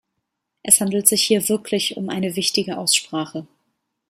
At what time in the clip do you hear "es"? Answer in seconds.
0.63-0.81